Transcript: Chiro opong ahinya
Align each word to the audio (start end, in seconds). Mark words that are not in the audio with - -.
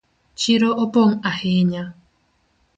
Chiro 0.39 0.69
opong 0.83 1.13
ahinya 1.31 1.83